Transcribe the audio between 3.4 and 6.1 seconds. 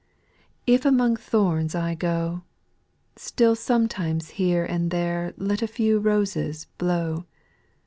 sometimes here and there Let a few